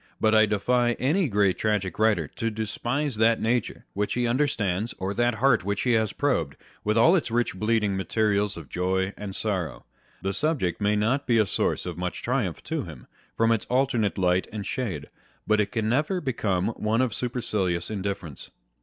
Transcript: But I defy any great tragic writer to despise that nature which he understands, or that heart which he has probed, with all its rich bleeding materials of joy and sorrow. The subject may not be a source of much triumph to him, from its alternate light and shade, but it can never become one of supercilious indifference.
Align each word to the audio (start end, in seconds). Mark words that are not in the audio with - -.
But 0.19 0.33
I 0.33 0.47
defy 0.47 0.93
any 0.93 1.29
great 1.29 1.59
tragic 1.59 1.99
writer 1.99 2.27
to 2.29 2.49
despise 2.49 3.17
that 3.17 3.39
nature 3.39 3.85
which 3.93 4.15
he 4.15 4.25
understands, 4.25 4.95
or 4.97 5.13
that 5.13 5.35
heart 5.35 5.63
which 5.63 5.81
he 5.83 5.91
has 5.91 6.11
probed, 6.11 6.57
with 6.83 6.97
all 6.97 7.15
its 7.15 7.29
rich 7.29 7.53
bleeding 7.55 7.95
materials 7.95 8.57
of 8.57 8.67
joy 8.67 9.13
and 9.15 9.35
sorrow. 9.35 9.85
The 10.23 10.33
subject 10.33 10.81
may 10.81 10.95
not 10.95 11.27
be 11.27 11.37
a 11.37 11.45
source 11.45 11.85
of 11.85 11.99
much 11.99 12.23
triumph 12.23 12.63
to 12.63 12.81
him, 12.81 13.05
from 13.37 13.51
its 13.51 13.65
alternate 13.65 14.17
light 14.17 14.47
and 14.51 14.65
shade, 14.65 15.07
but 15.45 15.61
it 15.61 15.71
can 15.71 15.87
never 15.87 16.19
become 16.19 16.69
one 16.69 17.01
of 17.03 17.13
supercilious 17.13 17.91
indifference. 17.91 18.49